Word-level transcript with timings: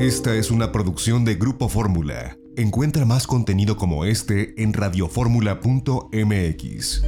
Esta 0.00 0.34
es 0.34 0.50
una 0.50 0.72
producción 0.72 1.24
de 1.26 1.34
Grupo 1.34 1.68
Fórmula. 1.68 2.38
Encuentra 2.56 3.04
más 3.04 3.26
contenido 3.26 3.76
como 3.76 4.06
este 4.06 4.54
en 4.62 4.72
radioformula.mx. 4.72 7.02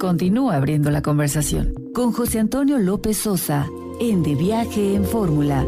Continúa 0.00 0.56
abriendo 0.56 0.90
la 0.90 1.02
conversación 1.02 1.74
con 1.94 2.12
José 2.12 2.38
Antonio 2.38 2.78
López 2.78 3.18
Sosa 3.18 3.68
en 4.00 4.22
De 4.22 4.34
Viaje 4.34 4.94
en 4.94 5.04
Fórmula. 5.04 5.66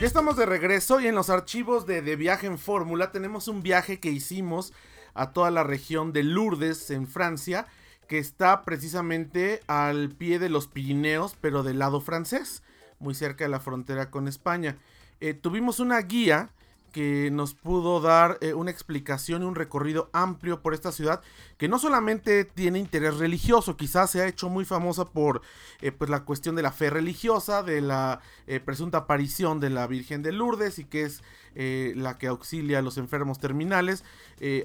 Ya 0.00 0.06
estamos 0.06 0.38
de 0.38 0.46
regreso 0.46 1.00
y 1.00 1.06
en 1.06 1.14
los 1.14 1.28
archivos 1.28 1.84
de 1.84 2.00
De 2.00 2.16
Viaje 2.16 2.46
en 2.46 2.56
Fórmula 2.56 3.12
tenemos 3.12 3.46
un 3.46 3.62
viaje 3.62 4.00
que 4.00 4.10
hicimos 4.10 4.72
a 5.14 5.32
toda 5.32 5.50
la 5.50 5.64
región 5.64 6.12
de 6.12 6.22
Lourdes 6.22 6.90
en 6.90 7.06
Francia, 7.06 7.66
que 8.08 8.18
está 8.18 8.62
precisamente 8.62 9.60
al 9.66 10.10
pie 10.10 10.38
de 10.38 10.48
los 10.48 10.66
Pirineos, 10.66 11.36
pero 11.40 11.62
del 11.62 11.78
lado 11.78 12.00
francés, 12.00 12.62
muy 12.98 13.14
cerca 13.14 13.44
de 13.44 13.50
la 13.50 13.60
frontera 13.60 14.10
con 14.10 14.28
España. 14.28 14.76
Eh, 15.20 15.34
tuvimos 15.34 15.80
una 15.80 16.00
guía 16.00 16.50
que 16.92 17.30
nos 17.30 17.54
pudo 17.54 18.00
dar 18.00 18.38
eh, 18.40 18.54
una 18.54 18.70
explicación 18.70 19.42
y 19.42 19.44
un 19.44 19.54
recorrido 19.54 20.10
amplio 20.12 20.62
por 20.62 20.74
esta 20.74 20.92
ciudad 20.92 21.20
que 21.58 21.68
no 21.68 21.78
solamente 21.78 22.44
tiene 22.44 22.78
interés 22.78 23.18
religioso, 23.18 23.76
quizás 23.76 24.10
se 24.10 24.20
ha 24.20 24.26
hecho 24.26 24.48
muy 24.48 24.64
famosa 24.64 25.06
por 25.06 25.42
eh, 25.80 25.92
pues 25.92 26.10
la 26.10 26.24
cuestión 26.24 26.56
de 26.56 26.62
la 26.62 26.72
fe 26.72 26.90
religiosa, 26.90 27.62
de 27.62 27.80
la 27.80 28.20
eh, 28.46 28.60
presunta 28.60 28.98
aparición 28.98 29.60
de 29.60 29.70
la 29.70 29.86
Virgen 29.86 30.22
de 30.22 30.32
Lourdes 30.32 30.78
y 30.78 30.84
que 30.84 31.02
es 31.02 31.22
la 31.52 32.16
que 32.16 32.28
auxilia 32.28 32.78
a 32.78 32.82
los 32.82 32.96
enfermos 32.96 33.40
terminales, 33.40 34.04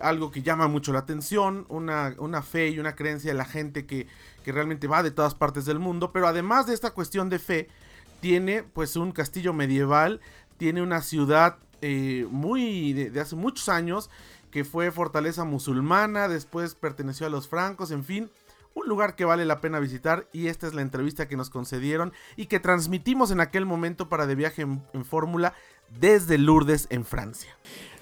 algo 0.02 0.30
que 0.30 0.44
llama 0.44 0.68
mucho 0.68 0.94
la 0.94 1.00
atención, 1.00 1.66
una, 1.68 2.14
una, 2.20 2.44
fe 2.44 2.70
y 2.70 2.78
una 2.78 2.96
creencia 2.96 3.32
de 3.32 3.38
la 3.38 3.46
gente 3.46 3.88
que, 3.88 4.06
que 4.44 4.52
realmente 4.52 4.86
va 4.86 5.02
de 5.02 5.10
todas 5.10 5.34
partes 5.34 5.66
del 5.66 5.80
mundo, 5.80 6.12
pero 6.12 6.28
además 6.28 6.68
de 6.68 6.76
esta 6.76 6.92
cuestión 6.92 7.28
de 7.28 7.40
fe, 7.40 7.70
tiene 8.22 8.64
pues 8.64 8.96
un 8.96 9.12
castillo 9.12 9.54
medieval, 9.54 10.22
tiene 10.58 10.82
una 10.82 11.02
ciudad 11.02 11.58
eh, 11.82 12.28
muy 12.30 12.94
de, 12.94 13.20
hace 13.20 13.36
muchos 13.36 13.70
años, 13.70 14.10
que 14.52 14.64
fue 14.64 14.92
fortaleza 14.92 15.44
musulmana, 15.44 16.28
después 16.28 16.76
perteneció 16.76 17.28
a 17.28 17.30
los 17.30 17.48
francos, 17.48 17.92
en 17.92 18.04
fin, 18.04 18.30
un 18.74 18.88
lugar 18.88 19.16
que 19.16 19.26
vale 19.26 19.46
la 19.46 19.62
pena 19.62 19.80
visitar 19.80 20.28
y 20.34 20.48
esta 20.48 20.68
es 20.68 20.74
la 20.74 20.82
entrevista 20.82 21.28
que 21.28 21.38
nos 21.38 21.50
concedieron 21.50 22.14
y 22.36 22.48
que 22.48 22.60
transmitimos 22.60 23.32
en 23.32 23.40
aquel 23.40 23.66
momento 23.66 24.10
para 24.10 24.28
de 24.28 24.36
viaje 24.36 24.62
en 24.62 25.06
fórmula 25.06 25.54
desde 26.00 26.38
Lourdes 26.38 26.88
en 26.90 27.06
Francia. 27.06 27.56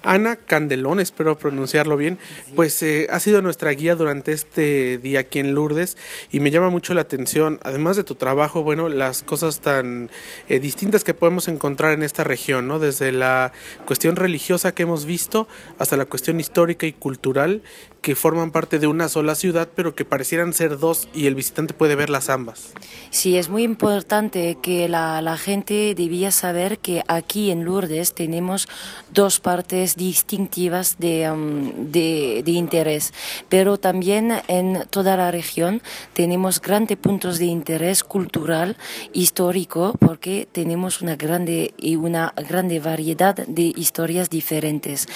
Ana 0.04 0.36
Candelón, 0.36 1.00
espero 1.00 1.36
pronunciarlo 1.38 1.96
bien, 1.96 2.18
pues 2.54 2.82
eh, 2.82 3.08
ha 3.10 3.18
sido 3.20 3.40
nuestra 3.42 3.70
guía 3.70 3.96
durante 3.96 4.32
este 4.32 4.98
día 4.98 5.20
aquí 5.20 5.38
en 5.38 5.54
Lourdes 5.54 5.96
y 6.30 6.40
me 6.40 6.50
llama 6.50 6.68
mucho 6.68 6.92
la 6.92 7.00
atención, 7.00 7.58
además 7.62 7.96
de 7.96 8.04
tu 8.04 8.14
trabajo, 8.14 8.62
bueno, 8.62 8.88
las 8.90 9.22
cosas 9.22 9.60
tan 9.60 10.10
eh, 10.48 10.60
distintas 10.60 11.04
que 11.04 11.14
podemos 11.14 11.48
encontrar 11.48 11.92
en 11.92 12.02
esta 12.02 12.22
región, 12.22 12.68
¿no? 12.68 12.78
Desde 12.78 13.12
la 13.12 13.52
cuestión 13.86 14.16
religiosa 14.16 14.74
que 14.74 14.82
hemos 14.82 15.06
visto 15.06 15.48
hasta 15.78 15.96
la 15.96 16.04
cuestión 16.04 16.38
histórica 16.38 16.86
y 16.86 16.92
cultural 16.92 17.62
que 18.04 18.14
forman 18.14 18.50
parte 18.50 18.78
de 18.78 18.86
una 18.86 19.08
sola 19.08 19.34
ciudad, 19.34 19.66
pero 19.74 19.94
que 19.94 20.04
parecieran 20.04 20.52
ser 20.52 20.78
dos 20.78 21.08
y 21.14 21.26
el 21.26 21.34
visitante 21.34 21.72
puede 21.72 21.94
verlas 21.94 22.28
ambas. 22.28 22.74
Sí, 23.08 23.38
es 23.38 23.48
muy 23.48 23.62
importante 23.62 24.58
que 24.60 24.90
la, 24.90 25.22
la 25.22 25.38
gente 25.38 25.94
debía 25.94 26.30
saber 26.30 26.78
que 26.78 27.02
aquí 27.08 27.50
en 27.50 27.64
Lourdes 27.64 28.12
tenemos 28.12 28.68
dos 29.14 29.40
partes 29.40 29.93
distintivas 29.96 30.96
de, 30.98 31.30
um, 31.30 31.90
de, 31.90 32.42
de, 32.44 32.52
interés, 32.52 33.12
pero 33.48 33.78
también 33.78 34.32
en 34.48 34.84
toda 34.90 35.16
la 35.16 35.30
región 35.30 35.82
tenemos 36.12 36.60
grandes 36.60 36.96
puntos 36.96 37.38
de 37.38 37.46
interés 37.46 38.04
cultural, 38.04 38.76
histórico, 39.12 39.94
porque 39.98 40.46
tenemos 40.50 41.02
una 41.02 41.16
grande 41.16 41.74
y 41.78 41.96
una 41.96 42.32
grande 42.48 42.80
variedad 42.80 43.34
de 43.34 43.72
historias 43.76 44.30
diferentes. 44.30 45.08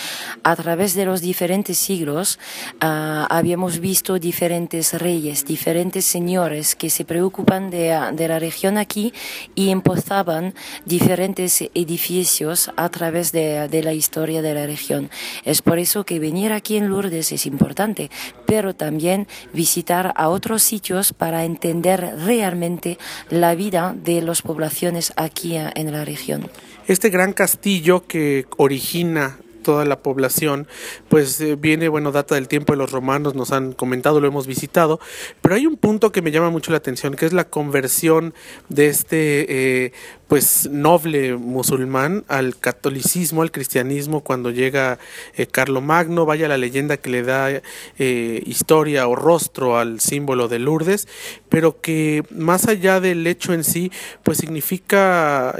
A 0.42 0.56
través 0.56 0.94
de 0.94 1.04
los 1.04 1.20
diferentes 1.20 1.78
siglos, 1.78 2.38
Ah, 2.80 3.26
habíamos 3.30 3.80
visto 3.80 4.18
diferentes 4.18 4.94
reyes, 4.94 5.44
diferentes 5.44 6.04
señores 6.04 6.76
que 6.76 6.90
se 6.90 7.04
preocupan 7.04 7.70
de, 7.70 7.98
de, 8.12 8.28
la 8.28 8.38
región 8.38 8.78
aquí 8.78 9.12
y 9.54 9.70
empezaban 9.70 10.54
diferentes 10.84 11.62
edificios 11.74 12.70
a 12.76 12.88
través 12.88 13.32
de, 13.32 13.68
de, 13.68 13.82
la 13.82 13.94
historia 13.94 14.42
de 14.42 14.54
la 14.54 14.66
región. 14.68 15.10
Es 15.44 15.60
por 15.60 15.80
eso 15.80 16.04
que 16.04 16.20
venir 16.20 16.52
aquí 16.52 16.76
en 16.76 16.88
Lourdes 16.88 17.32
es 17.32 17.46
importante, 17.46 18.10
pero 18.46 18.74
también 18.74 19.26
visitar 19.52 20.12
a 20.14 20.28
otros 20.28 20.62
sitios 20.62 21.12
para 21.12 21.44
entender 21.44 22.14
realmente 22.24 22.98
la 23.30 23.56
vida 23.56 23.96
de 23.96 24.22
las 24.22 24.42
poblaciones 24.42 25.12
aquí 25.16 25.56
en 25.56 25.92
la 25.92 26.04
región. 26.04 26.48
Este 26.86 27.10
gran 27.10 27.32
castillo 27.32 28.06
que 28.06 28.46
origina 28.56 29.38
toda 29.68 29.84
la 29.84 30.00
población, 30.00 30.66
pues 31.10 31.38
eh, 31.42 31.54
viene, 31.54 31.88
bueno, 31.88 32.10
data 32.10 32.34
del 32.36 32.48
tiempo 32.48 32.72
de 32.72 32.78
los 32.78 32.90
romanos, 32.90 33.34
nos 33.34 33.52
han 33.52 33.72
comentado, 33.72 34.18
lo 34.18 34.26
hemos 34.26 34.46
visitado, 34.46 34.98
pero 35.42 35.56
hay 35.56 35.66
un 35.66 35.76
punto 35.76 36.10
que 36.10 36.22
me 36.22 36.30
llama 36.30 36.48
mucho 36.48 36.70
la 36.70 36.78
atención, 36.78 37.14
que 37.14 37.26
es 37.26 37.34
la 37.34 37.44
conversión 37.44 38.32
de 38.70 38.86
este, 38.86 39.84
eh, 39.84 39.92
pues, 40.28 40.68
noble 40.70 41.36
musulmán 41.36 42.24
al 42.28 42.56
catolicismo, 42.56 43.42
al 43.42 43.50
cristianismo, 43.50 44.22
cuando 44.22 44.50
llega 44.50 44.98
eh, 45.36 45.46
Carlo 45.46 45.80
Magno, 45.80 46.26
vaya 46.26 46.48
la 46.48 46.56
leyenda 46.56 46.96
que 46.96 47.10
le 47.10 47.22
da 47.22 47.62
historia 47.98 49.08
o 49.08 49.16
rostro 49.16 49.78
al 49.78 50.00
símbolo 50.00 50.48
de 50.48 50.58
Lourdes, 50.58 51.08
pero 51.48 51.80
que 51.80 52.22
más 52.30 52.68
allá 52.68 53.00
del 53.00 53.26
hecho 53.26 53.52
en 53.52 53.64
sí, 53.64 53.90
pues 54.22 54.38
significa 54.38 55.54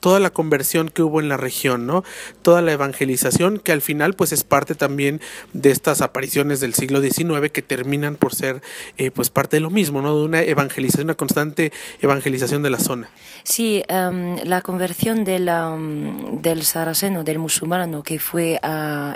toda 0.00 0.20
la 0.20 0.30
conversión 0.30 0.88
que 0.88 1.02
hubo 1.02 1.20
en 1.20 1.28
la 1.28 1.36
región, 1.36 1.86
¿no? 1.86 2.04
Toda 2.42 2.62
la 2.62 2.72
evangelización 2.72 3.58
que 3.58 3.72
al 3.72 3.82
final 3.82 4.14
pues 4.14 4.32
es 4.32 4.44
parte 4.44 4.74
también 4.74 5.20
de 5.52 5.70
estas 5.70 6.00
apariciones 6.00 6.60
del 6.60 6.74
siglo 6.74 7.00
XIX 7.00 7.50
que 7.52 7.62
terminan 7.62 8.16
por 8.16 8.34
ser 8.34 8.62
eh, 8.96 9.10
pues 9.10 9.30
parte 9.30 9.56
de 9.56 9.60
lo 9.60 9.70
mismo, 9.70 10.02
¿no? 10.02 10.16
De 10.16 10.24
una 10.24 10.42
evangelización, 10.42 11.06
una 11.06 11.14
constante 11.14 11.72
evangelización 12.00 12.62
de 12.62 12.70
la 12.70 12.78
zona. 12.78 13.10
Sí, 13.44 13.81
em, 13.88 14.36
la 14.44 14.60
conversión 14.62 15.24
de 15.24 15.32
del 15.32 16.62
saraceno, 16.62 17.24
del 17.24 17.38
musulmano 17.38 18.02
que 18.02 18.18
fue 18.18 18.60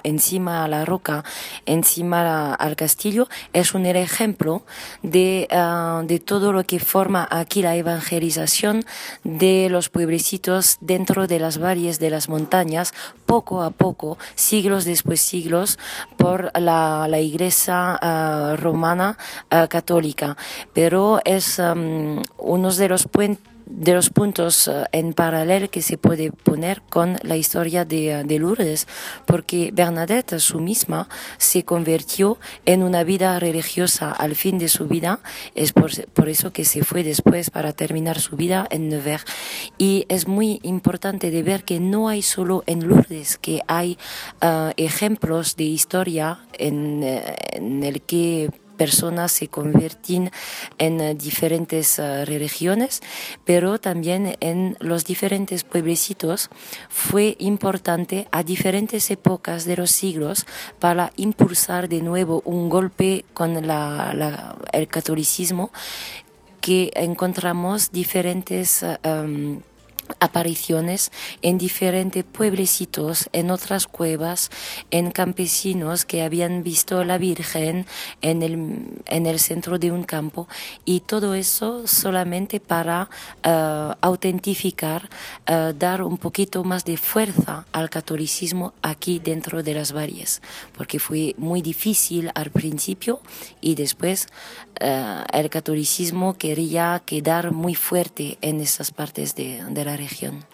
encima 0.02 0.64
a 0.64 0.68
la 0.68 0.84
roca, 0.84 1.24
encima 1.66 2.54
al 2.54 2.76
castillo, 2.76 3.28
es 3.52 3.74
un 3.74 3.86
ejemplo 3.86 4.62
de, 5.02 5.48
ah, 5.50 6.02
de 6.04 6.18
todo 6.18 6.52
lo 6.52 6.64
que 6.64 6.80
forma 6.80 7.26
aquí 7.30 7.62
la 7.62 7.76
evangelización 7.76 8.84
de 9.24 9.68
los 9.70 9.88
pueblecitos 9.88 10.78
dentro 10.80 11.26
de 11.26 11.38
las 11.38 11.58
valles 11.58 11.98
de 11.98 12.10
las 12.10 12.28
montañas, 12.28 12.92
poco 13.26 13.62
a 13.62 13.70
poco 13.70 14.18
siglos 14.34 14.84
después 14.84 15.20
siglos, 15.20 15.78
por 16.16 16.50
la, 16.58 17.08
Iglesia 17.16 17.98
ah, 18.00 18.56
romana 18.58 19.16
ah, 19.50 19.68
católica. 19.68 20.36
Pero 20.74 21.20
es 21.24 21.58
um, 21.58 22.22
uno 22.38 22.72
de 22.72 22.88
los 22.88 23.06
puentes 23.08 23.55
de 23.66 23.94
los 23.94 24.10
puntos 24.10 24.68
eh, 24.68 24.84
en 24.92 25.12
paralelo 25.12 25.68
que 25.70 25.82
se 25.82 25.98
puede 25.98 26.30
poner 26.30 26.82
con 26.88 27.18
la 27.22 27.36
historia 27.36 27.84
de, 27.84 28.12
eh, 28.12 28.24
de, 28.24 28.38
Lourdes, 28.38 28.86
porque 29.26 29.70
Bernadette, 29.72 30.38
su 30.38 30.60
misma, 30.60 31.08
se 31.36 31.64
convirtió 31.64 32.38
en 32.64 32.82
una 32.82 33.04
vida 33.04 33.38
religiosa 33.38 34.12
al 34.12 34.36
fin 34.36 34.58
de 34.58 34.68
su 34.68 34.86
vida, 34.86 35.20
es 35.54 35.72
por, 35.72 35.90
por 36.06 36.28
eso 36.28 36.52
que 36.52 36.64
se 36.64 36.84
fue 36.84 37.02
después 37.02 37.50
para 37.50 37.72
terminar 37.72 38.20
su 38.20 38.36
vida 38.36 38.66
en 38.70 38.88
Nevers. 38.88 39.24
Y 39.78 40.06
es 40.08 40.28
muy 40.28 40.60
importante 40.62 41.30
de 41.30 41.42
ver 41.42 41.64
que 41.64 41.80
no 41.80 42.08
hay 42.08 42.22
solo 42.22 42.62
en 42.66 42.86
Lourdes, 42.86 43.36
que 43.38 43.62
hay 43.66 43.98
uh, 44.42 44.70
ejemplos 44.76 45.56
de 45.56 45.64
historia 45.64 46.40
en, 46.52 47.02
en 47.52 47.82
el 47.82 48.02
que 48.02 48.50
personas 48.76 49.32
se 49.32 49.48
convierten 49.48 50.30
en 50.78 51.00
eh, 51.00 51.14
diferentes 51.14 51.98
uh, 51.98 52.24
religiones, 52.24 53.02
pero 53.44 53.78
también 53.78 54.36
en 54.40 54.76
los 54.80 55.04
diferentes 55.04 55.64
pueblecitos 55.64 56.50
fue 56.88 57.36
importante 57.38 58.28
a 58.30 58.42
diferentes 58.42 59.10
épocas 59.10 59.64
de 59.64 59.76
los 59.76 59.90
siglos 59.90 60.46
para 60.78 61.12
impulsar 61.16 61.88
de 61.88 62.02
nuevo 62.02 62.42
un 62.44 62.68
golpe 62.68 63.24
con 63.34 63.56
el 63.56 64.88
catolicismo 64.88 65.70
que 66.60 66.90
encontramos 66.94 67.92
diferentes 67.92 68.84
um, 69.04 69.60
apariciones 70.20 71.12
en 71.42 71.58
diferentes 71.58 72.24
pueblecitos, 72.24 73.28
en 73.32 73.50
otras 73.50 73.86
cuevas, 73.86 74.50
en 74.90 75.10
campesinos 75.10 76.04
que 76.04 76.22
habían 76.22 76.62
visto 76.62 77.04
la 77.04 77.18
Virgen 77.18 77.86
en 78.22 78.42
el, 78.42 78.54
en 79.06 79.26
el 79.26 79.38
centro 79.38 79.78
de 79.78 79.90
un 79.92 80.04
campo. 80.04 80.48
Y 80.84 81.00
todo 81.00 81.34
eso 81.34 81.86
solamente 81.86 82.60
para 82.60 83.08
uh, 83.44 83.94
autentificar, 84.00 85.08
uh, 85.48 85.72
dar 85.72 86.02
un 86.02 86.18
poquito 86.18 86.64
más 86.64 86.84
de 86.84 86.96
fuerza 86.96 87.66
al 87.72 87.90
catolicismo 87.90 88.72
aquí 88.82 89.18
dentro 89.18 89.62
de 89.62 89.74
las 89.74 89.92
valles, 89.92 90.42
porque 90.76 90.98
fue 90.98 91.34
muy 91.38 91.62
difícil 91.62 92.30
al 92.34 92.50
principio 92.50 93.20
y 93.60 93.74
después 93.74 94.26
uh, 94.80 95.22
el 95.32 95.50
catolicismo 95.50 96.34
quería 96.34 97.02
quedar 97.04 97.52
muy 97.52 97.74
fuerte 97.74 98.38
en 98.40 98.60
esas 98.60 98.90
partes 98.90 99.34
de, 99.34 99.64
de 99.70 99.84
la 99.84 99.95
región. 99.96 100.44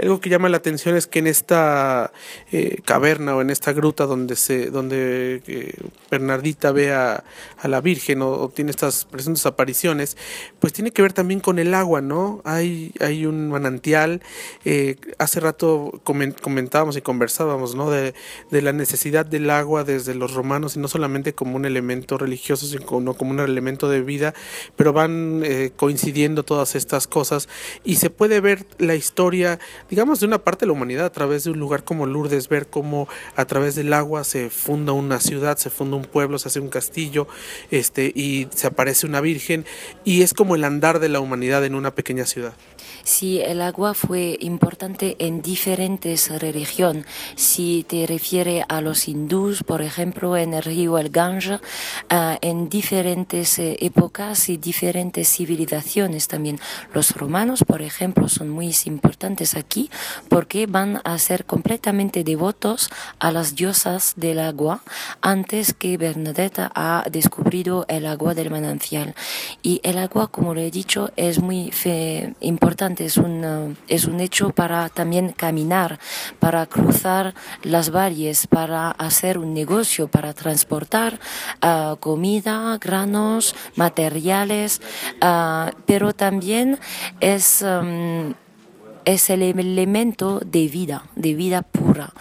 Algo 0.00 0.20
que 0.20 0.28
llama 0.28 0.48
la 0.48 0.58
atención 0.58 0.94
es 0.94 1.06
que 1.06 1.20
en 1.20 1.26
esta 1.26 2.12
eh, 2.52 2.80
caverna 2.84 3.34
o 3.34 3.40
en 3.40 3.50
esta 3.50 3.72
gruta 3.72 4.04
donde 4.04 4.36
se 4.36 4.70
donde 4.70 5.42
eh, 5.46 5.74
Bernardita 6.10 6.70
ve 6.72 6.92
a, 6.92 7.24
a 7.58 7.68
la 7.68 7.80
Virgen 7.80 8.20
o, 8.20 8.48
tiene 8.50 8.70
estas 8.70 9.06
presentes 9.06 9.46
apariciones, 9.46 10.16
pues 10.60 10.72
tiene 10.72 10.90
que 10.90 11.00
ver 11.00 11.12
también 11.12 11.40
con 11.40 11.58
el 11.58 11.72
agua, 11.72 12.02
¿no? 12.02 12.42
Hay, 12.44 12.92
hay 13.00 13.24
un 13.24 13.48
manantial. 13.48 14.22
Eh, 14.64 14.96
hace 15.18 15.40
rato 15.40 16.00
comentábamos 16.04 16.96
y 16.96 17.00
conversábamos, 17.00 17.74
¿no? 17.74 17.90
De, 17.90 18.14
de, 18.50 18.62
la 18.62 18.72
necesidad 18.72 19.24
del 19.24 19.48
agua 19.50 19.84
desde 19.84 20.14
los 20.14 20.34
romanos 20.34 20.76
y 20.76 20.80
no 20.80 20.88
solamente 20.88 21.34
como 21.34 21.56
un 21.56 21.64
elemento 21.64 22.18
religioso, 22.18 22.66
sino 22.66 23.14
como 23.14 23.30
un 23.30 23.40
elemento 23.40 23.88
de 23.88 24.02
vida, 24.02 24.34
pero 24.76 24.92
van 24.92 25.44
coincidiendo 25.76 26.42
todas 26.42 26.74
estas 26.74 27.06
cosas 27.06 27.48
y 27.84 27.96
se 27.96 28.10
puede 28.10 28.40
ver 28.40 28.66
la 28.78 28.94
historia 28.94 29.58
digamos, 29.90 30.20
de 30.20 30.26
una 30.26 30.38
parte 30.38 30.60
de 30.60 30.66
la 30.66 30.72
humanidad 30.72 31.06
a 31.06 31.12
través 31.12 31.44
de 31.44 31.50
un 31.50 31.58
lugar 31.58 31.84
como 31.84 32.06
Lourdes, 32.06 32.48
ver 32.48 32.66
cómo 32.68 33.08
a 33.34 33.44
través 33.44 33.74
del 33.74 33.92
agua 33.92 34.24
se 34.24 34.50
funda 34.50 34.92
una 34.92 35.20
ciudad, 35.20 35.56
se 35.56 35.70
funda 35.70 35.96
un 35.96 36.04
pueblo, 36.04 36.38
se 36.38 36.48
hace 36.48 36.60
un 36.60 36.68
castillo, 36.68 37.26
este, 37.70 38.12
y 38.14 38.48
se 38.54 38.66
aparece 38.66 39.06
una 39.06 39.20
virgen, 39.20 39.64
y 40.04 40.22
es 40.22 40.34
como 40.34 40.54
el 40.54 40.64
andar 40.64 40.98
de 40.98 41.08
la 41.08 41.20
humanidad 41.20 41.64
en 41.64 41.74
una 41.74 41.94
pequeña 41.94 42.26
ciudad. 42.26 42.54
Sí, 43.04 43.40
el 43.40 43.62
agua 43.62 43.94
fue 43.94 44.36
importante 44.40 45.14
en 45.20 45.40
diferentes 45.40 46.28
religiones. 46.40 47.06
Si 47.36 47.84
te 47.88 48.04
refiere 48.06 48.64
a 48.68 48.80
los 48.80 49.06
hindús, 49.06 49.62
por 49.62 49.80
ejemplo, 49.82 50.36
en 50.36 50.54
el 50.54 50.62
río 50.62 50.98
el 50.98 51.10
Ganges, 51.10 51.60
uh, 52.10 52.36
en 52.40 52.68
diferentes 52.68 53.60
eh, 53.60 53.76
épocas 53.80 54.48
y 54.48 54.56
diferentes 54.56 55.28
civilizaciones 55.28 56.26
también. 56.26 56.58
Los 56.94 57.12
romanos, 57.12 57.64
por 57.64 57.82
ejemplo, 57.82 58.28
son 58.28 58.48
muy 58.48 58.74
importantes 58.86 59.54
aquí 59.54 59.75
porque 60.28 60.66
van 60.66 61.00
a 61.04 61.18
ser 61.18 61.44
completamente 61.44 62.24
devotos 62.24 62.90
a 63.18 63.30
las 63.30 63.54
diosas 63.54 64.14
del 64.16 64.38
agua 64.38 64.82
antes 65.20 65.74
que 65.74 65.96
Bernadetta 65.96 66.70
ha 66.74 67.04
descubrido 67.10 67.84
el 67.88 68.06
agua 68.06 68.34
del 68.34 68.50
manantial. 68.50 69.14
Y 69.62 69.80
el 69.82 69.98
agua, 69.98 70.28
como 70.28 70.54
lo 70.54 70.60
he 70.60 70.70
dicho, 70.70 71.10
es 71.16 71.40
muy 71.40 71.72
importante 72.40 73.04
es 73.04 73.16
un, 73.16 73.76
es 73.88 74.04
un 74.04 74.20
hecho 74.20 74.50
para 74.50 74.88
también 74.88 75.32
caminar, 75.32 75.98
para 76.38 76.66
cruzar 76.66 77.34
las 77.62 77.90
valles, 77.90 78.46
para 78.46 78.90
hacer 78.90 79.38
un 79.38 79.54
negocio, 79.54 80.08
para 80.08 80.32
transportar 80.32 81.18
uh, 81.62 81.96
comida, 81.96 82.78
granos, 82.78 83.54
materiales, 83.76 84.80
uh, 85.22 85.70
pero 85.86 86.12
también 86.12 86.78
es... 87.20 87.62
Um, 87.62 88.34
es 89.06 89.30
el 89.30 89.40
elemento 89.40 90.40
de 90.44 90.68
vida, 90.68 91.04
de 91.14 91.34
vida 91.34 91.62
pura. 91.62 92.12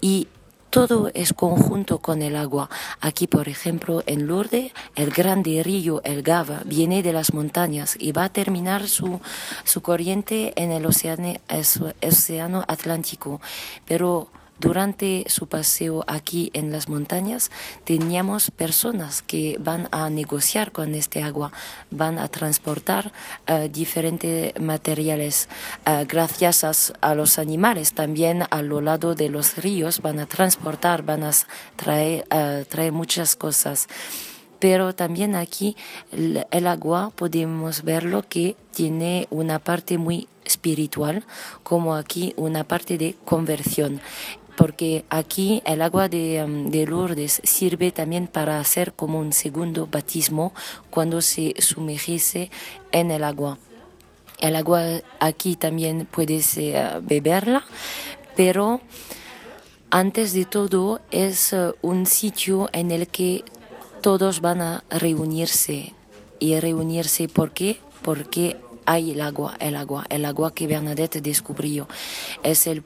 Y 0.00 0.26
todo 0.70 1.10
es 1.14 1.32
conjunto 1.32 1.98
con 1.98 2.22
el 2.22 2.34
agua. 2.34 2.70
Aquí, 3.00 3.26
por 3.26 3.48
ejemplo, 3.48 4.02
en 4.06 4.26
Lourdes, 4.26 4.72
el 4.94 5.10
grande 5.10 5.62
río, 5.62 6.00
el 6.04 6.22
Gava, 6.22 6.62
viene 6.64 7.02
de 7.02 7.12
las 7.12 7.34
montañas 7.34 7.96
y 7.98 8.12
va 8.12 8.24
a 8.24 8.32
terminar 8.32 8.88
su, 8.88 9.20
su 9.64 9.82
corriente 9.82 10.52
en 10.56 10.72
el 10.72 10.86
océano, 10.86 11.34
el 11.48 11.64
océano 12.02 12.64
Atlántico. 12.66 13.40
Pero 13.84 14.28
durante 14.60 15.24
su 15.28 15.46
paseo 15.46 16.04
aquí 16.06 16.50
en 16.52 16.70
las 16.70 16.88
montañas 16.88 17.50
teníamos 17.84 18.50
personas 18.50 19.22
que 19.22 19.56
van 19.58 19.88
a 19.90 20.10
negociar 20.10 20.70
con 20.70 20.94
este 20.94 21.22
agua, 21.22 21.50
van 21.90 22.18
a 22.18 22.28
transportar 22.28 23.12
uh, 23.48 23.68
diferentes 23.68 24.52
materiales 24.60 25.48
uh, 25.86 26.04
gracias 26.06 26.92
a, 27.00 27.14
los 27.14 27.38
animales. 27.38 27.94
También 27.94 28.44
a 28.50 28.62
lo 28.62 28.80
lado 28.80 29.14
de 29.14 29.30
los 29.30 29.56
ríos 29.56 30.02
van 30.02 30.20
a 30.20 30.26
transportar, 30.26 31.02
van 31.02 31.24
a 31.24 31.30
traer, 31.76 32.26
traer 32.68 32.92
muchas 32.92 33.36
cosas 33.36 33.88
pero 34.58 34.94
también 34.94 35.36
aquí 35.36 35.74
el, 36.12 36.46
el, 36.50 36.66
agua 36.66 37.10
podemos 37.16 37.82
verlo 37.82 38.22
que 38.28 38.56
tiene 38.72 39.26
una 39.30 39.58
parte 39.58 39.96
muy 39.96 40.28
espiritual, 40.44 41.24
como 41.62 41.94
aquí 41.94 42.34
una 42.36 42.64
parte 42.64 42.98
de 42.98 43.14
conversión 43.24 44.00
porque 44.56 45.04
aquí 45.10 45.62
el 45.64 45.82
agua 45.82 46.04
um, 46.04 46.70
de, 46.70 46.86
Lourdes 46.86 47.40
sirve 47.44 47.92
también 47.92 48.26
para 48.26 48.60
hacer 48.60 48.92
como 48.92 49.18
un 49.18 49.32
segundo 49.32 49.86
batismo 49.90 50.52
cuando 50.90 51.22
se 51.22 51.54
sumergice 51.58 52.50
en 52.92 53.10
el 53.10 53.24
agua. 53.24 53.58
El 54.38 54.56
agua 54.56 54.82
aquí 55.18 55.56
también 55.56 56.06
puedes 56.10 56.56
uh, 56.56 57.00
beberla, 57.02 57.64
pero 58.36 58.80
antes 59.90 60.32
de 60.32 60.44
todo 60.44 61.00
es 61.10 61.52
uh, 61.52 61.74
un 61.82 62.06
sitio 62.06 62.68
en 62.72 62.90
el 62.90 63.08
que 63.08 63.44
todos 64.00 64.40
van 64.40 64.62
a 64.62 64.84
reunirse. 64.90 65.94
¿Y 66.38 66.58
reunirse 66.58 67.28
por 67.28 67.52
qué? 67.52 67.80
Porque 68.00 68.56
hay 68.86 69.10
el 69.12 69.20
agua, 69.20 69.56
el 69.60 69.76
agua, 69.76 70.06
el 70.08 70.24
agua 70.24 70.54
que 70.54 70.66
Bernadette 70.66 71.20
descubrió. 71.20 71.86
Es 72.42 72.66
el 72.66 72.82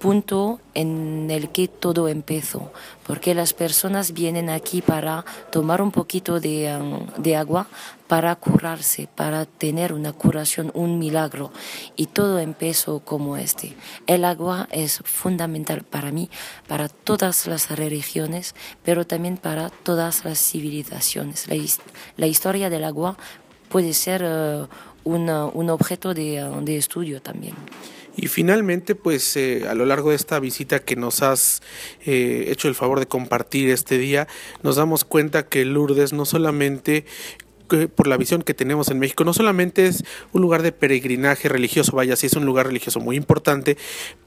punto 0.00 0.60
en 0.72 1.30
el 1.30 1.50
que 1.50 1.68
todo 1.68 2.08
empezó, 2.08 2.72
porque 3.06 3.34
las 3.34 3.52
personas 3.52 4.12
vienen 4.12 4.48
aquí 4.48 4.80
para 4.80 5.24
tomar 5.52 5.82
un 5.82 5.92
poquito 5.92 6.40
de, 6.40 6.74
um, 6.74 7.06
de, 7.22 7.36
agua, 7.36 7.68
para 8.08 8.34
curarse, 8.34 9.08
para 9.14 9.44
tener 9.44 9.92
una 9.92 10.12
curación, 10.12 10.72
un 10.74 10.98
milagro, 10.98 11.52
y 11.96 12.06
todo 12.06 12.38
empezó 12.38 13.00
como 13.00 13.36
este. 13.36 13.76
El 14.06 14.24
agua 14.24 14.68
es 14.72 15.02
fundamental 15.04 15.84
para 15.84 16.10
mí, 16.10 16.30
para 16.66 16.88
todas 16.88 17.46
las 17.46 17.70
religiones, 17.70 18.54
pero 18.82 19.06
también 19.06 19.36
para 19.36 19.68
todas 19.68 20.24
las 20.24 20.38
civilizaciones. 20.38 21.46
La, 22.16 22.26
historia 22.26 22.70
del 22.70 22.84
agua 22.84 23.16
puede 23.68 23.92
ser 23.92 24.24
uh, 24.24 24.66
un 25.04 25.70
objeto 25.70 26.14
de, 26.14 26.42
uh, 26.42 26.64
de 26.64 26.78
estudio 26.78 27.20
también. 27.20 27.54
Y 28.16 28.28
finalmente, 28.28 28.94
pues 28.94 29.36
eh, 29.36 29.66
a 29.68 29.74
lo 29.74 29.86
largo 29.86 30.10
de 30.10 30.16
esta 30.16 30.40
visita 30.40 30.80
que 30.80 30.96
nos 30.96 31.22
has 31.22 31.62
eh, 32.04 32.46
hecho 32.48 32.68
el 32.68 32.74
favor 32.74 32.98
de 32.98 33.06
compartir 33.06 33.70
este 33.70 33.98
día, 33.98 34.28
nos 34.62 34.76
damos 34.76 35.04
cuenta 35.04 35.46
que 35.46 35.64
Lourdes 35.64 36.12
no 36.12 36.24
solamente 36.24 37.04
por 37.94 38.08
la 38.08 38.16
visión 38.16 38.42
que 38.42 38.54
tenemos 38.54 38.90
en 38.90 38.98
México, 38.98 39.24
no 39.24 39.32
solamente 39.32 39.86
es 39.86 40.04
un 40.32 40.42
lugar 40.42 40.62
de 40.62 40.72
peregrinaje 40.72 41.48
religioso, 41.48 41.94
vaya, 41.94 42.16
sí 42.16 42.26
es 42.26 42.32
un 42.34 42.44
lugar 42.44 42.66
religioso 42.66 42.98
muy 42.98 43.16
importante, 43.16 43.76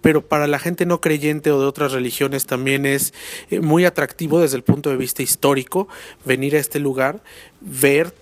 pero 0.02 0.26
para 0.26 0.48
la 0.48 0.60
gente 0.60 0.86
no 0.86 1.02
creyente 1.02 1.52
o 1.52 1.60
de 1.60 1.68
otras 1.68 1.92
religiones 1.92 2.46
también 2.46 2.86
es 2.86 3.14
eh, 3.50 3.60
muy 3.60 3.86
atractivo 3.86 4.40
desde 4.40 4.56
el 4.56 4.64
punto 4.64 4.90
de 4.90 4.98
vista 4.98 5.24
histórico 5.24 5.88
venir 6.24 6.56
a 6.56 6.60
este 6.60 6.80
lugar, 6.80 7.22
ver 7.60 8.14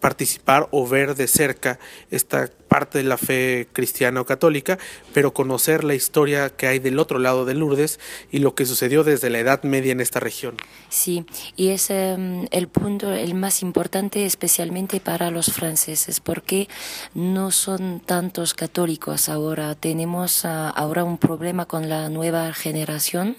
participar 0.00 0.68
o 0.70 0.86
ver 0.88 1.14
de 1.14 1.26
cerca 1.26 1.78
esta 2.10 2.50
parte 2.70 2.98
de 2.98 3.04
la 3.04 3.18
fe 3.18 3.68
cristiana 3.72 4.20
o 4.20 4.24
católica, 4.24 4.78
pero 5.12 5.34
conocer 5.34 5.82
la 5.82 5.96
historia 5.96 6.50
que 6.50 6.68
hay 6.68 6.78
del 6.78 7.00
otro 7.00 7.18
lado 7.18 7.44
de 7.44 7.54
Lourdes 7.54 7.98
y 8.30 8.38
lo 8.38 8.54
que 8.54 8.64
sucedió 8.64 9.02
desde 9.02 9.28
la 9.28 9.40
Edad 9.40 9.64
Media 9.64 9.90
en 9.90 10.00
esta 10.00 10.20
región. 10.20 10.54
Sí, 10.88 11.26
y 11.56 11.68
es 11.68 11.90
em, 11.90 12.46
el 12.52 12.68
punto 12.68 13.12
el 13.12 13.34
más 13.34 13.62
importante 13.62 14.24
especialmente 14.24 15.00
para 15.00 15.32
los 15.32 15.46
franceses, 15.52 16.20
porque 16.20 16.68
no 17.12 17.50
son 17.50 18.00
tantos 18.00 18.54
católicos 18.54 19.28
ahora. 19.28 19.74
Tenemos 19.74 20.44
uh, 20.44 20.70
ahora 20.74 21.02
un 21.02 21.18
problema 21.18 21.66
con 21.66 21.88
la 21.88 22.08
nueva 22.08 22.52
generación 22.52 23.36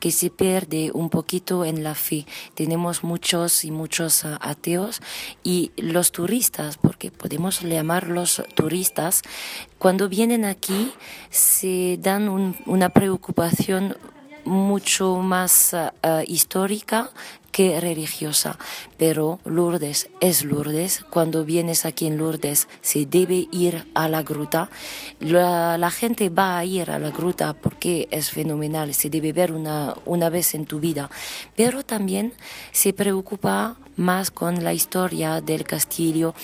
que 0.00 0.10
se 0.10 0.30
pierde 0.30 0.90
un 0.92 1.08
poquito 1.08 1.64
en 1.64 1.84
la 1.84 1.94
fe. 1.94 2.26
Tenemos 2.54 3.04
muchos 3.04 3.64
y 3.64 3.70
muchos 3.70 4.24
uh, 4.24 4.38
ateos 4.40 5.00
y 5.44 5.70
los 5.76 6.10
turistas, 6.10 6.78
porque 6.78 7.12
podemos 7.12 7.60
llamarlos 7.60 8.42
turistas, 8.54 8.71
cuando 9.78 10.08
vienen 10.08 10.44
aquí 10.44 10.92
se 11.30 11.98
dan 12.00 12.54
una 12.66 12.88
preocupación 12.88 13.96
mucho 14.44 15.16
más 15.16 15.72
uh, 15.74 16.22
histórica 16.26 17.10
que 17.52 17.80
religiosa. 17.80 18.58
Pero 18.96 19.38
Lourdes 19.44 20.08
es 20.20 20.42
Lourdes. 20.44 21.04
Cuando 21.10 21.44
vienes 21.44 21.84
aquí 21.84 22.06
en 22.06 22.16
Lourdes 22.16 22.66
se 22.80 23.06
debe 23.06 23.46
ir 23.52 23.86
a 23.94 24.08
la 24.08 24.22
gruta. 24.22 24.70
La, 25.20 25.76
la 25.78 25.90
gente 25.90 26.30
va 26.30 26.58
a 26.58 26.64
ir 26.64 26.90
a 26.90 26.98
la 26.98 27.10
gruta 27.10 27.52
porque 27.52 28.08
es 28.10 28.30
fenomenal, 28.30 28.94
se 28.94 29.10
debe 29.10 29.32
ver 29.32 29.52
una, 29.52 29.94
una 30.06 30.30
vez 30.30 30.54
en 30.54 30.64
tu 30.64 30.80
vida. 30.80 31.10
Pero 31.54 31.84
también 31.84 32.32
se 32.72 32.92
preocupa 32.92 33.76
más 33.96 34.30
con 34.30 34.64
la 34.64 34.72
historia 34.72 35.40
del 35.40 35.64
castillo, 35.64 36.34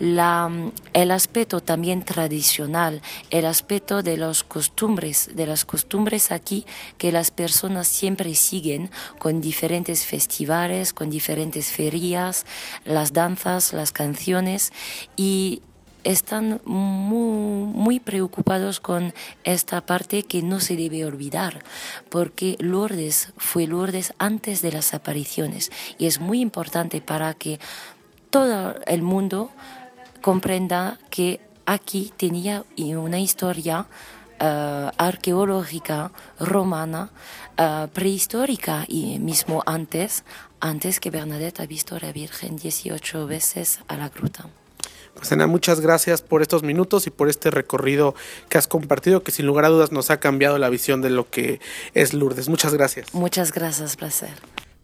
el 0.00 1.10
aspecto 1.10 1.60
también 1.60 2.04
tradicional, 2.04 3.02
el 3.30 3.46
aspecto 3.46 4.02
de 4.02 4.16
las 4.16 4.42
costumbres, 4.42 5.30
de 5.34 5.46
las 5.46 5.64
costumbres 5.64 6.32
aquí 6.32 6.66
que 6.98 7.12
las 7.12 7.30
personas 7.30 7.88
siempre 7.88 8.34
siguen 8.34 8.90
con 9.18 9.40
diferentes 9.40 10.04
festivales, 10.04 10.92
con 10.92 11.10
diferentes 11.10 11.68
ferias, 11.68 12.46
las 12.84 13.12
danzas, 13.12 13.72
las 13.72 13.92
canciones 13.92 14.72
y 15.16 15.62
están 16.06 16.60
muy, 16.64 17.98
preocupados 18.00 18.78
con 18.78 19.12
esta 19.42 19.80
parte 19.80 20.22
que 20.22 20.40
no 20.42 20.60
se 20.60 20.76
debe 20.76 21.04
olvidar, 21.04 21.64
porque 22.08 22.56
Lourdes 22.60 23.32
fue 23.36 23.66
Lourdes 23.66 24.14
antes 24.18 24.62
de 24.62 24.70
las 24.70 24.94
apariciones 24.94 25.72
y 25.98 26.06
es 26.06 26.20
muy 26.20 26.40
importante 26.40 27.00
para 27.00 27.34
que 27.34 27.58
todo 28.30 28.76
el 28.86 29.02
mundo 29.02 29.50
comprenda 30.20 30.98
que 31.10 31.40
aquí 31.64 32.12
tenía 32.16 32.64
una 32.76 33.18
historia 33.18 33.86
uh, 34.40 34.90
arqueológica 34.98 36.12
romana, 36.38 37.10
uh, 37.58 37.88
prehistórica 37.88 38.84
y 38.86 39.18
mismo 39.18 39.62
antes, 39.66 40.22
antes 40.60 41.00
que 41.00 41.10
Bernadette 41.10 41.60
ha 41.60 41.66
visto 41.66 41.96
a 41.96 42.00
la 42.00 42.12
Virgen 42.12 42.56
18 42.56 43.26
veces 43.26 43.80
a 43.88 43.96
la 43.96 44.08
gruta. 44.08 44.48
Pues 45.16 45.32
Ana, 45.32 45.46
muchas 45.46 45.80
gracias 45.80 46.22
por 46.22 46.42
estos 46.42 46.62
minutos 46.62 47.06
y 47.06 47.10
por 47.10 47.28
este 47.28 47.50
recorrido 47.50 48.14
que 48.48 48.58
has 48.58 48.68
compartido, 48.68 49.22
que 49.22 49.32
sin 49.32 49.46
lugar 49.46 49.64
a 49.64 49.68
dudas 49.68 49.90
nos 49.90 50.10
ha 50.10 50.20
cambiado 50.20 50.58
la 50.58 50.68
visión 50.68 51.00
de 51.00 51.10
lo 51.10 51.28
que 51.28 51.58
es 51.94 52.12
Lourdes. 52.12 52.48
Muchas 52.48 52.74
gracias. 52.74 53.12
Muchas 53.14 53.52
gracias, 53.52 53.96
placer. 53.96 54.30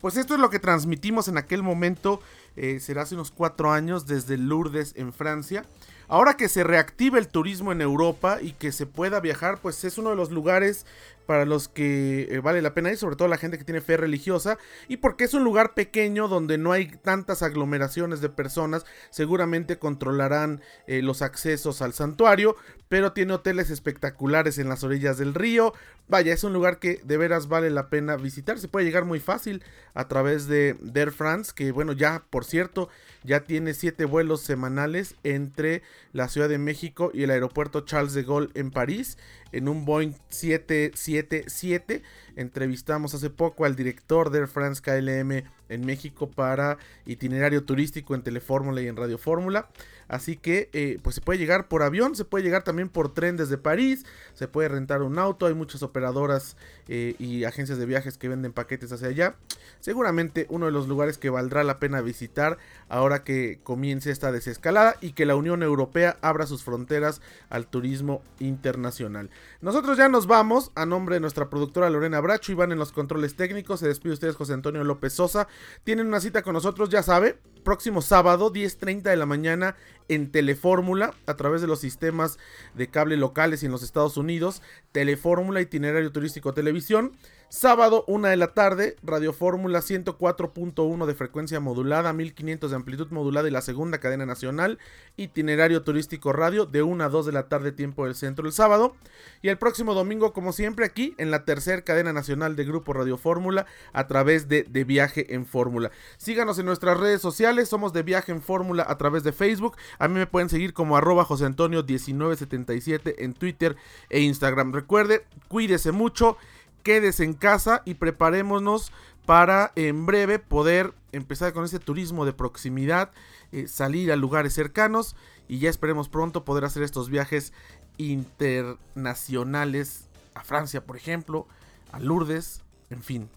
Pues 0.00 0.16
esto 0.16 0.34
es 0.34 0.40
lo 0.40 0.50
que 0.50 0.58
transmitimos 0.58 1.28
en 1.28 1.38
aquel 1.38 1.62
momento, 1.62 2.20
eh, 2.56 2.80
será 2.80 3.02
hace 3.02 3.14
unos 3.14 3.30
cuatro 3.30 3.70
años, 3.70 4.06
desde 4.06 4.36
Lourdes 4.36 4.94
en 4.96 5.12
Francia. 5.12 5.64
Ahora 6.08 6.36
que 6.36 6.48
se 6.48 6.64
reactive 6.64 7.18
el 7.18 7.28
turismo 7.28 7.70
en 7.70 7.80
Europa 7.80 8.38
y 8.42 8.52
que 8.52 8.72
se 8.72 8.86
pueda 8.86 9.20
viajar, 9.20 9.58
pues 9.62 9.84
es 9.84 9.98
uno 9.98 10.10
de 10.10 10.16
los 10.16 10.30
lugares 10.30 10.86
para 11.26 11.44
los 11.44 11.68
que 11.68 12.28
eh, 12.30 12.40
vale 12.40 12.62
la 12.62 12.74
pena 12.74 12.90
ir, 12.90 12.96
sobre 12.96 13.16
todo 13.16 13.28
la 13.28 13.38
gente 13.38 13.58
que 13.58 13.64
tiene 13.64 13.80
fe 13.80 13.96
religiosa, 13.96 14.58
y 14.88 14.98
porque 14.98 15.24
es 15.24 15.34
un 15.34 15.44
lugar 15.44 15.74
pequeño 15.74 16.28
donde 16.28 16.58
no 16.58 16.72
hay 16.72 16.86
tantas 16.86 17.42
aglomeraciones 17.42 18.20
de 18.20 18.28
personas, 18.28 18.84
seguramente 19.10 19.78
controlarán 19.78 20.60
eh, 20.86 21.02
los 21.02 21.22
accesos 21.22 21.82
al 21.82 21.92
santuario, 21.92 22.56
pero 22.88 23.12
tiene 23.12 23.32
hoteles 23.32 23.70
espectaculares 23.70 24.58
en 24.58 24.68
las 24.68 24.84
orillas 24.84 25.16
del 25.16 25.34
río. 25.34 25.72
Vaya, 26.08 26.34
es 26.34 26.44
un 26.44 26.52
lugar 26.52 26.78
que 26.78 27.00
de 27.04 27.16
veras 27.16 27.48
vale 27.48 27.70
la 27.70 27.88
pena 27.88 28.16
visitar. 28.16 28.58
Se 28.58 28.68
puede 28.68 28.84
llegar 28.84 29.06
muy 29.06 29.18
fácil 29.18 29.64
a 29.94 30.08
través 30.08 30.46
de 30.46 30.76
Air 30.94 31.10
France, 31.10 31.52
que 31.54 31.72
bueno, 31.72 31.92
ya 31.92 32.24
por 32.28 32.44
cierto, 32.44 32.90
ya 33.24 33.44
tiene 33.44 33.72
siete 33.72 34.04
vuelos 34.04 34.42
semanales 34.42 35.14
entre 35.22 35.82
la 36.12 36.28
Ciudad 36.28 36.50
de 36.50 36.58
México 36.58 37.10
y 37.14 37.22
el 37.22 37.30
aeropuerto 37.30 37.82
Charles 37.82 38.12
de 38.12 38.24
Gaulle 38.24 38.50
en 38.54 38.70
París 38.70 39.16
en 39.52 39.68
un 39.68 39.84
Boeing 39.84 40.14
777. 40.30 42.02
Entrevistamos 42.36 43.14
hace 43.14 43.30
poco 43.30 43.64
al 43.64 43.76
director 43.76 44.30
de 44.30 44.40
Air 44.40 44.48
France 44.48 44.82
KLM 44.82 45.44
en 45.68 45.86
México 45.86 46.30
para 46.30 46.78
itinerario 47.06 47.64
turístico 47.64 48.14
en 48.14 48.22
Telefórmula 48.22 48.82
y 48.82 48.88
en 48.88 48.96
Radio 48.96 49.18
Fórmula. 49.18 49.68
Así 50.08 50.36
que 50.36 50.68
eh, 50.74 50.98
pues 51.02 51.14
se 51.14 51.20
puede 51.22 51.38
llegar 51.38 51.68
por 51.68 51.82
avión, 51.82 52.14
se 52.14 52.26
puede 52.26 52.44
llegar 52.44 52.64
también 52.64 52.90
por 52.90 53.14
tren 53.14 53.38
desde 53.38 53.56
París, 53.56 54.04
se 54.34 54.46
puede 54.46 54.68
rentar 54.68 55.00
un 55.00 55.18
auto, 55.18 55.46
hay 55.46 55.54
muchas 55.54 55.82
operadoras 55.82 56.58
eh, 56.88 57.14
y 57.18 57.44
agencias 57.44 57.78
de 57.78 57.86
viajes 57.86 58.18
que 58.18 58.28
venden 58.28 58.52
paquetes 58.52 58.92
hacia 58.92 59.08
allá. 59.08 59.36
Seguramente 59.80 60.46
uno 60.50 60.66
de 60.66 60.72
los 60.72 60.86
lugares 60.86 61.16
que 61.16 61.30
valdrá 61.30 61.64
la 61.64 61.78
pena 61.78 62.02
visitar 62.02 62.58
ahora 62.90 63.24
que 63.24 63.60
comience 63.62 64.10
esta 64.10 64.32
desescalada 64.32 64.96
y 65.00 65.12
que 65.12 65.24
la 65.24 65.34
Unión 65.34 65.62
Europea 65.62 66.18
abra 66.20 66.46
sus 66.46 66.62
fronteras 66.62 67.22
al 67.48 67.66
turismo 67.66 68.22
internacional. 68.38 69.30
Nosotros 69.62 69.96
ya 69.96 70.10
nos 70.10 70.26
vamos, 70.26 70.72
a 70.74 70.84
nombre 70.84 71.16
de 71.16 71.20
nuestra 71.20 71.48
productora 71.48 71.88
Lorena 71.88 72.20
Bracho, 72.22 72.56
van 72.56 72.72
en 72.72 72.78
los 72.78 72.92
controles 72.92 73.34
técnicos, 73.34 73.80
se 73.80 73.88
despide 73.88 74.14
ustedes 74.14 74.36
José 74.36 74.54
Antonio 74.54 74.84
López 74.84 75.12
Sosa, 75.12 75.48
tienen 75.84 76.06
una 76.06 76.20
cita 76.20 76.42
con 76.42 76.54
nosotros, 76.54 76.88
ya 76.88 77.02
sabe, 77.02 77.38
próximo 77.62 78.02
sábado 78.02 78.52
10.30 78.52 79.02
de 79.02 79.16
la 79.16 79.26
mañana 79.26 79.76
en 80.08 80.30
Telefórmula 80.30 81.14
a 81.26 81.34
través 81.36 81.60
de 81.60 81.66
los 81.66 81.80
sistemas 81.80 82.38
de 82.74 82.88
cable 82.88 83.16
locales 83.16 83.62
y 83.62 83.66
en 83.66 83.72
los 83.72 83.82
Estados 83.82 84.16
Unidos, 84.16 84.62
Telefórmula, 84.92 85.60
Itinerario 85.60 86.12
Turístico 86.12 86.54
Televisión. 86.54 87.12
Sábado, 87.54 88.04
1 88.06 88.28
de 88.28 88.36
la 88.38 88.54
tarde, 88.54 88.96
Radio 89.02 89.34
Fórmula 89.34 89.80
104.1 89.80 91.04
de 91.04 91.14
frecuencia 91.14 91.60
modulada, 91.60 92.14
1500 92.14 92.70
de 92.70 92.76
amplitud 92.76 93.08
modulada 93.10 93.46
y 93.46 93.50
la 93.50 93.60
segunda 93.60 93.98
cadena 93.98 94.24
nacional. 94.24 94.78
Itinerario 95.18 95.82
turístico 95.82 96.32
radio 96.32 96.64
de 96.64 96.82
1 96.82 97.04
a 97.04 97.10
2 97.10 97.26
de 97.26 97.32
la 97.32 97.50
tarde, 97.50 97.72
tiempo 97.72 98.06
del 98.06 98.14
centro 98.14 98.46
el 98.46 98.54
sábado. 98.54 98.96
Y 99.42 99.50
el 99.50 99.58
próximo 99.58 99.92
domingo, 99.92 100.32
como 100.32 100.54
siempre, 100.54 100.86
aquí 100.86 101.14
en 101.18 101.30
la 101.30 101.44
tercera 101.44 101.82
cadena 101.82 102.14
nacional 102.14 102.56
de 102.56 102.64
Grupo 102.64 102.94
Radio 102.94 103.18
Fórmula 103.18 103.66
a 103.92 104.06
través 104.06 104.48
de 104.48 104.62
De 104.62 104.84
Viaje 104.84 105.34
en 105.34 105.44
Fórmula. 105.44 105.90
Síganos 106.16 106.58
en 106.58 106.64
nuestras 106.64 106.98
redes 106.98 107.20
sociales, 107.20 107.68
somos 107.68 107.92
De 107.92 108.02
Viaje 108.02 108.32
en 108.32 108.40
Fórmula 108.40 108.86
a 108.88 108.96
través 108.96 109.24
de 109.24 109.32
Facebook. 109.32 109.76
A 109.98 110.08
mí 110.08 110.14
me 110.14 110.26
pueden 110.26 110.48
seguir 110.48 110.72
como 110.72 110.96
arroba 110.96 111.26
José 111.26 111.44
Antonio 111.44 111.82
1977 111.82 113.22
en 113.22 113.34
Twitter 113.34 113.76
e 114.08 114.20
Instagram. 114.20 114.72
Recuerde, 114.72 115.26
cuídese 115.48 115.92
mucho 115.92 116.38
quédese 116.82 117.24
en 117.24 117.34
casa 117.34 117.82
y 117.84 117.94
preparémonos 117.94 118.92
para 119.26 119.72
en 119.76 120.06
breve 120.06 120.38
poder 120.38 120.94
empezar 121.12 121.52
con 121.52 121.64
ese 121.64 121.78
turismo 121.78 122.24
de 122.24 122.32
proximidad, 122.32 123.10
eh, 123.52 123.68
salir 123.68 124.12
a 124.12 124.16
lugares 124.16 124.54
cercanos 124.54 125.16
y 125.48 125.58
ya 125.58 125.70
esperemos 125.70 126.08
pronto 126.08 126.44
poder 126.44 126.64
hacer 126.64 126.82
estos 126.82 127.08
viajes 127.08 127.52
internacionales 127.98 130.08
a 130.34 130.44
Francia, 130.44 130.84
por 130.84 130.96
ejemplo, 130.96 131.46
a 131.92 132.00
Lourdes, 132.00 132.62
en 132.90 133.02
fin. 133.02 133.28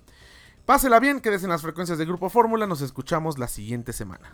Pásela 0.65 0.99
bien, 0.99 1.19
quédese 1.19 1.45
en 1.45 1.51
las 1.51 1.61
frecuencias 1.61 1.97
de 1.97 2.05
Grupo 2.05 2.29
Fórmula, 2.29 2.65
nos 2.65 2.81
escuchamos 2.81 3.37
la 3.37 3.47
siguiente 3.47 3.93
semana. 3.93 4.33